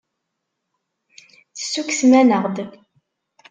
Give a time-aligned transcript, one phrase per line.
[1.55, 2.57] Tessukksem-aneɣ-d.